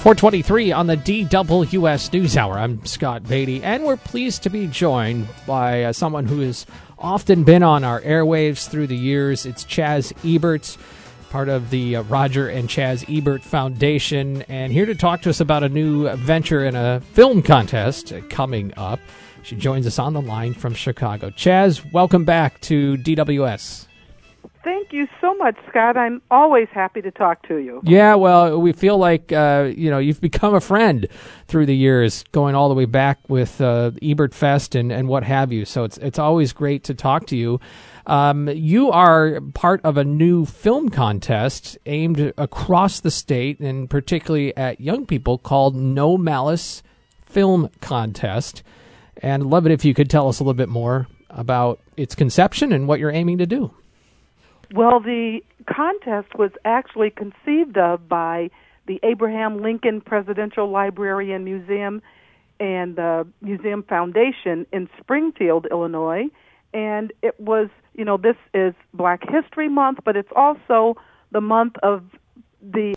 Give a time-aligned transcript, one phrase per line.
[0.00, 2.58] 423 on the DWS News Hour.
[2.58, 6.64] I'm Scott Beatty, and we're pleased to be joined by uh, someone who has
[6.98, 9.44] often been on our airwaves through the years.
[9.44, 10.78] It's Chaz Ebert,
[11.28, 15.38] part of the uh, Roger and Chaz Ebert Foundation, and here to talk to us
[15.38, 19.00] about a new venture in a film contest coming up.
[19.42, 21.28] She joins us on the line from Chicago.
[21.28, 23.89] Chaz, welcome back to DWS.
[24.62, 25.96] Thank you so much, Scott.
[25.96, 27.80] I'm always happy to talk to you.
[27.82, 31.08] Yeah, well, we feel like uh, you know you've become a friend
[31.48, 35.24] through the years, going all the way back with uh, Ebert Fest and, and what
[35.24, 35.64] have you.
[35.64, 37.58] So it's it's always great to talk to you.
[38.06, 44.56] Um, you are part of a new film contest aimed across the state and particularly
[44.56, 46.82] at young people called No Malice
[47.24, 48.62] Film Contest.
[49.22, 52.72] And love it if you could tell us a little bit more about its conception
[52.72, 53.72] and what you're aiming to do.
[54.72, 58.50] Well, the contest was actually conceived of by
[58.86, 62.02] the Abraham Lincoln Presidential Library and Museum
[62.60, 66.26] and the Museum Foundation in Springfield, Illinois.
[66.72, 70.94] And it was, you know, this is Black History Month, but it's also
[71.32, 72.04] the month of
[72.62, 72.96] the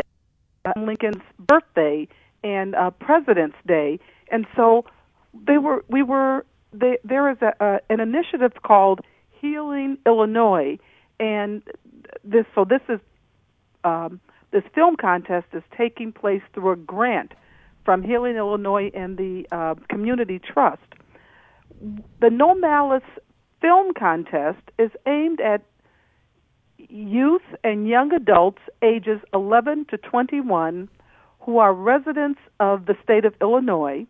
[0.66, 2.08] uh, Lincoln's birthday
[2.44, 4.00] and uh, President's Day.
[4.30, 4.86] And so
[5.34, 9.02] they were, we were, they, there is a, uh, an initiative called
[9.42, 10.78] Healing Illinois
[11.20, 11.64] and
[12.24, 13.00] this so this is
[13.84, 14.20] um,
[14.52, 17.34] this film contest is taking place through a grant
[17.84, 20.82] from Healing Illinois and the uh, Community Trust.
[22.22, 23.04] The No Malice
[23.60, 25.64] Film Contest is aimed at
[26.78, 30.90] youth and young adults ages 11 to 21
[31.40, 34.06] who are residents of the state of Illinois,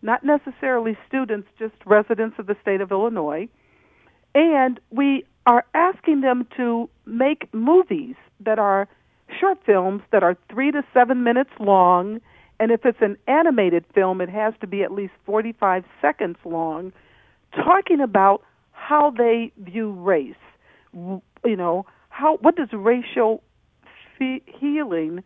[0.00, 3.48] not necessarily students, just residents of the state of Illinois.
[4.34, 8.86] And we are asking them to make movies that are
[9.40, 12.20] short films that are three to seven minutes long.
[12.60, 16.92] And if it's an animated film, it has to be at least 45 seconds long,
[17.54, 18.42] talking about
[18.72, 20.34] how they view race.
[20.92, 23.42] You know, how what does racial
[24.18, 25.24] fe- healing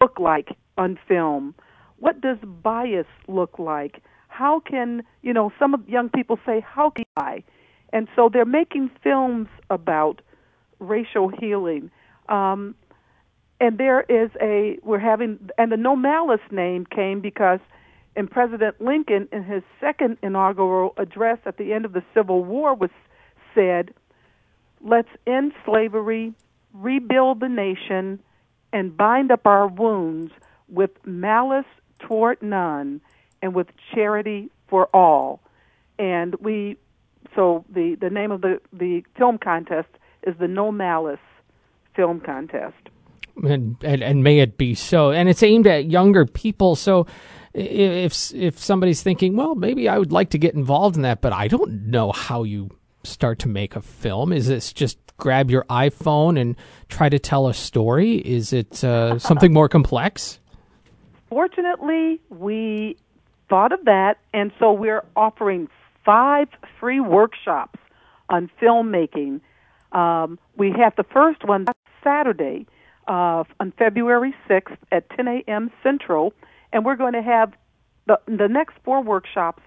[0.00, 1.54] look like on film?
[1.98, 4.02] What does bias look like?
[4.26, 5.52] How can you know?
[5.58, 7.44] Some young people say, "How can I?"
[7.92, 10.22] And so they're making films about
[10.78, 11.90] racial healing.
[12.28, 12.74] Um,
[13.60, 17.60] and there is a we're having and the no malice name came because
[18.16, 22.74] in President Lincoln in his second inaugural address at the end of the Civil War
[22.74, 22.90] was
[23.54, 23.92] said,
[24.80, 26.32] "Let's end slavery,
[26.72, 28.20] rebuild the nation,
[28.72, 30.32] and bind up our wounds
[30.68, 31.66] with malice
[31.98, 33.00] toward none
[33.42, 35.40] and with charity for all."
[35.98, 36.78] And we
[37.34, 39.88] so the the name of the the film contest
[40.22, 41.18] is the No Malice
[41.94, 42.76] Film Contest.
[43.42, 45.12] And, and and may it be so.
[45.12, 46.76] And it's aimed at younger people.
[46.76, 47.06] So
[47.54, 51.32] if if somebody's thinking, well, maybe I would like to get involved in that, but
[51.32, 52.70] I don't know how you
[53.04, 54.32] start to make a film.
[54.32, 56.56] Is this just grab your iPhone and
[56.88, 58.16] try to tell a story?
[58.16, 60.38] Is it uh, something more complex?
[61.28, 62.96] Fortunately, we
[63.48, 65.68] thought of that, and so we're offering
[66.10, 66.48] five
[66.80, 67.78] free workshops
[68.28, 69.40] on filmmaking.
[69.92, 71.66] Um, we have the first one
[72.02, 72.66] Saturday
[73.06, 75.70] uh, on February 6th at 10 a.m.
[75.84, 76.32] Central,
[76.72, 77.52] and we're going to have
[78.08, 79.62] the, the next four workshops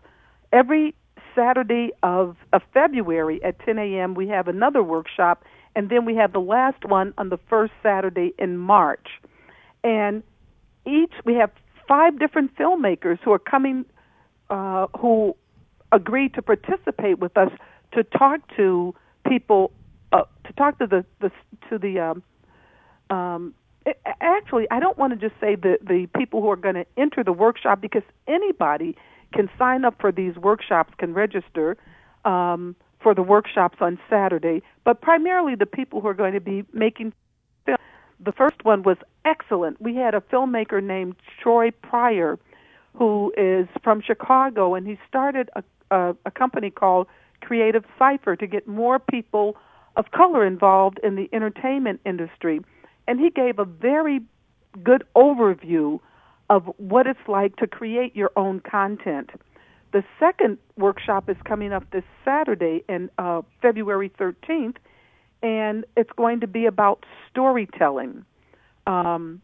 [0.52, 0.94] every
[1.34, 4.14] Saturday of, of February at 10 a.m.
[4.14, 5.46] We have another workshop,
[5.78, 9.08] and then we have the last one on the first Saturday in March.
[9.82, 10.24] And
[10.86, 11.52] each we have
[11.88, 13.86] five different filmmakers who are coming,
[14.50, 15.38] uh, who
[15.94, 17.52] agreed to participate with us
[17.94, 18.94] to talk to
[19.28, 19.72] people,
[20.12, 21.32] uh, to talk to the, the
[21.70, 22.00] to the.
[22.00, 22.24] Um,
[23.10, 23.54] um,
[23.86, 26.86] it, actually, I don't want to just say the the people who are going to
[26.98, 28.98] enter the workshop because anybody
[29.34, 31.78] can sign up for these workshops, can register
[32.26, 36.64] um, for the workshops on Saturday, but primarily the people who are going to be
[36.74, 37.14] making
[37.66, 37.78] film.
[38.20, 39.82] The first one was excellent.
[39.82, 42.40] We had a filmmaker named Troy Pryor,
[42.94, 45.64] who is from Chicago, and he started a
[45.94, 47.08] a, a company called
[47.42, 49.56] Creative Cipher to get more people
[49.96, 52.62] of color involved in the entertainment industry.
[53.08, 54.22] And he gave a very
[54.84, 56.00] good overview
[56.50, 59.30] of what it's like to create your own content.
[59.92, 64.78] The second workshop is coming up this Saturday in uh, February 13th,
[65.44, 68.26] and it's going to be about storytelling.
[68.88, 69.42] Um,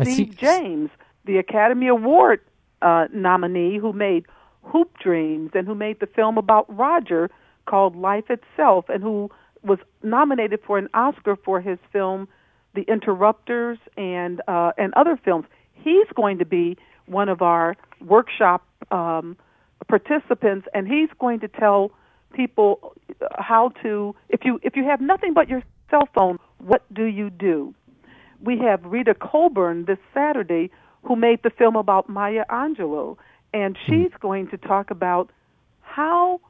[0.00, 0.90] Steve James,
[1.26, 2.40] the Academy Award
[2.82, 4.26] uh, nominee who made
[4.62, 7.30] Hoop Dreams and who made the film about Roger
[7.66, 9.30] called Life Itself and who
[9.62, 12.28] was nominated for an Oscar for his film
[12.74, 15.46] The Interrupters, and uh, and other films.
[15.72, 19.36] He's going to be one of our workshop um,
[19.88, 21.90] participants, and he's going to tell
[22.32, 22.94] people
[23.38, 27.30] how to if you if you have nothing but your cell phone, what do you
[27.30, 27.74] do?
[28.42, 30.70] We have Rita Coburn this Saturday
[31.02, 33.16] who made the film about Maya Angelou,
[33.52, 33.92] and hmm.
[33.92, 35.30] she's going to talk about
[35.80, 36.40] how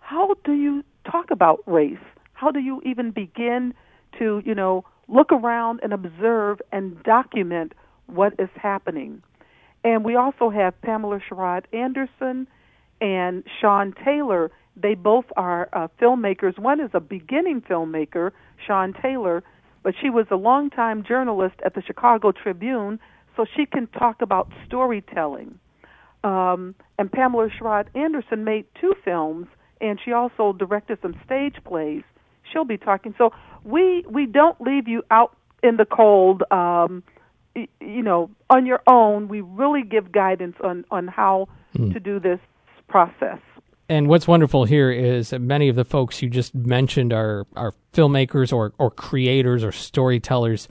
[0.00, 1.96] how do you talk about race?
[2.34, 3.72] How do you even begin
[4.18, 7.72] to, you know, look around and observe and document
[8.06, 9.22] what is happening?
[9.82, 12.46] And we also have Pamela Sherrod Anderson
[13.00, 14.50] and Sean Taylor.
[14.76, 16.58] They both are uh, filmmakers.
[16.58, 18.32] One is a beginning filmmaker,
[18.66, 19.42] Sean Taylor,
[19.82, 22.98] but she was a longtime journalist at the Chicago Tribune,
[23.36, 25.58] so she can talk about storytelling.
[26.22, 29.46] Um, and Pamela Sherrod Anderson made two films,
[29.80, 32.02] and she also directed some stage plays.
[32.50, 33.14] She'll be talking.
[33.18, 33.32] So
[33.64, 36.42] we we don't leave you out in the cold.
[36.50, 37.02] Um,
[37.54, 39.28] you know, on your own.
[39.28, 41.92] We really give guidance on on how mm.
[41.92, 42.40] to do this
[42.88, 43.38] process.
[43.88, 47.74] And what's wonderful here is that many of the folks you just mentioned are are
[47.92, 50.68] filmmakers or or creators or storytellers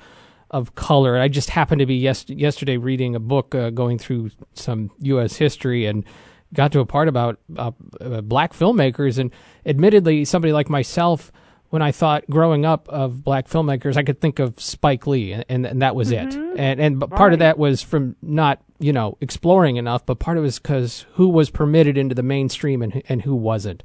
[0.53, 1.17] of color.
[1.17, 5.35] I just happened to be yes, yesterday reading a book uh, going through some U.S.
[5.35, 6.05] history and
[6.53, 9.17] got to a part about uh, uh, black filmmakers.
[9.17, 9.31] And
[9.65, 11.31] admittedly, somebody like myself,
[11.71, 15.65] when I thought growing up of black filmmakers, I could think of Spike Lee, and,
[15.65, 16.29] and that was mm-hmm.
[16.29, 16.59] it.
[16.59, 17.09] And and right.
[17.09, 20.59] part of that was from not you know exploring enough, but part of it was
[20.59, 23.81] because who was permitted into the mainstream and and who wasn't.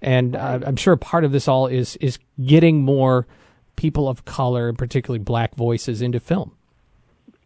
[0.00, 3.26] And uh, I'm sure part of this all is is getting more
[3.76, 6.52] people of color, and particularly black voices, into film.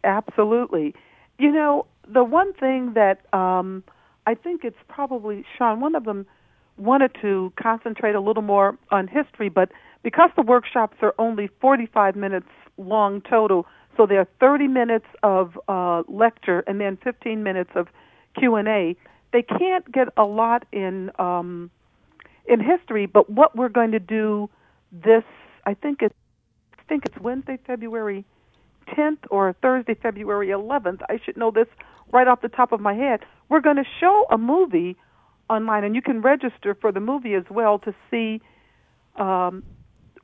[0.03, 0.95] Absolutely.
[1.37, 3.83] You know, the one thing that um,
[4.25, 6.25] I think it's probably, Sean, one of them
[6.77, 9.71] wanted to concentrate a little more on history, but
[10.03, 13.67] because the workshops are only 45 minutes long total,
[13.97, 17.87] so there are 30 minutes of uh, lecture and then 15 minutes of
[18.37, 18.95] Q&A,
[19.33, 21.69] they can't get a lot in um,
[22.47, 24.49] in history, but what we're going to do
[24.91, 25.23] this
[25.65, 26.15] I think it's
[26.91, 28.25] think it's Wednesday, February
[28.97, 30.99] 10th or Thursday, February 11th.
[31.07, 31.67] I should know this
[32.11, 33.21] right off the top of my head.
[33.47, 34.97] We're going to show a movie
[35.49, 38.41] online, and you can register for the movie as well to see
[39.15, 39.63] um,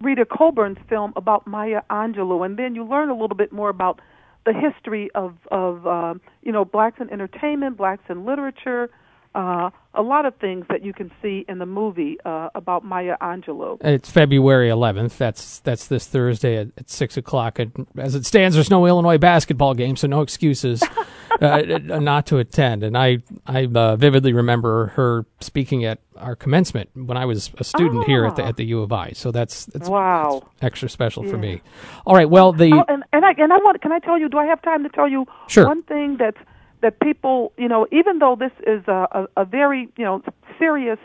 [0.02, 4.02] Rita Coburn's film about Maya Angelou, and then you learn a little bit more about
[4.46, 8.90] the history of of um, you know blacks in entertainment, blacks in literature,
[9.38, 13.16] uh, a lot of things that you can see in the movie uh, about Maya
[13.22, 13.78] Angelou.
[13.82, 15.16] It's February 11th.
[15.18, 17.60] That's that's this Thursday at, at six o'clock.
[17.98, 20.82] as it stands, there's no Illinois basketball game, so no excuses
[21.42, 22.84] uh, uh, not to attend.
[22.84, 27.64] And I I uh, vividly remember her speaking at our commencement when I was a
[27.64, 29.12] student here at the at the U of I.
[29.12, 31.32] So that's that's, wow that's extra special yeah.
[31.32, 31.62] for me.
[32.08, 32.30] All right.
[32.30, 34.30] Well, the oh, and and I and I want can I tell you?
[34.30, 35.68] Do I have time to tell you sure.
[35.68, 36.40] one thing that's
[36.82, 40.22] that people, you know, even though this is a, a, a very, you know,
[40.60, 41.00] serious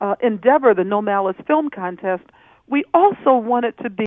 [0.00, 2.22] uh, endeavor, the No Malice Film Contest,
[2.68, 4.06] we also want it to be,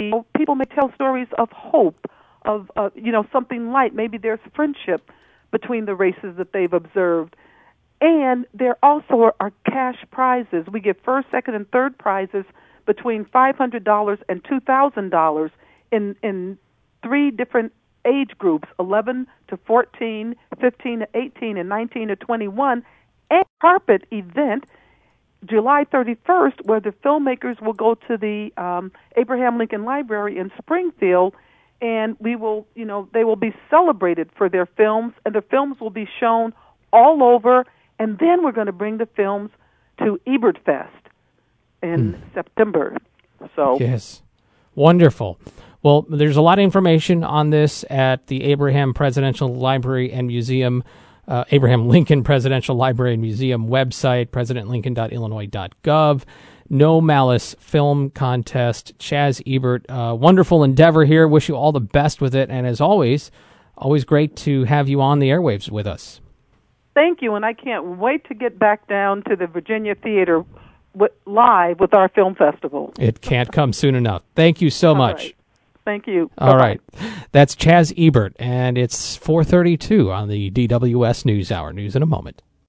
[0.00, 2.06] you know, people may tell stories of hope,
[2.44, 3.94] of, uh, you know, something light.
[3.94, 5.10] Maybe there's friendship
[5.50, 7.34] between the races that they've observed.
[8.00, 10.66] And there also are cash prizes.
[10.70, 12.44] We give first, second, and third prizes
[12.84, 15.50] between $500 and $2,000
[15.92, 16.58] in, in
[17.02, 17.72] three different
[18.06, 22.84] age groups 11 to 14, 15 to 18, and 19 to 21,
[23.30, 24.64] and carpet event
[25.44, 31.34] July 31st, where the filmmakers will go to the um, Abraham Lincoln Library in Springfield,
[31.80, 35.78] and we will, you know, they will be celebrated for their films, and the films
[35.80, 36.52] will be shown
[36.92, 37.64] all over,
[37.98, 39.50] and then we're going to bring the films
[39.98, 40.92] to Ebert Fest
[41.82, 42.34] in mm.
[42.34, 42.96] September.
[43.54, 44.22] So yes,
[44.74, 45.38] wonderful.
[45.86, 50.82] Well, there's a lot of information on this at the Abraham Presidential Library and Museum,
[51.28, 56.24] uh, Abraham Lincoln Presidential Library and Museum website, presidentlincoln.illinois.gov.
[56.68, 58.98] No Malice Film Contest.
[58.98, 61.28] Chaz Ebert, uh, wonderful endeavor here.
[61.28, 62.50] Wish you all the best with it.
[62.50, 63.30] And as always,
[63.78, 66.20] always great to have you on the airwaves with us.
[66.94, 70.44] Thank you, and I can't wait to get back down to the Virginia Theater
[71.26, 72.92] live with our film festival.
[72.98, 74.24] It can't come soon enough.
[74.34, 75.16] Thank you so much.
[75.18, 75.36] Right.
[75.86, 76.30] Thank you.
[76.36, 76.58] All Bye-bye.
[76.58, 76.80] right,
[77.32, 81.72] That's Chaz Ebert, and it's 432 on the DWS News Hour.
[81.72, 82.42] News in a moment.